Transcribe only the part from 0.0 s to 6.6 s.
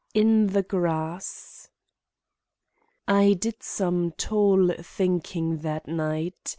IN THE GRASS I did some tall thinking that night.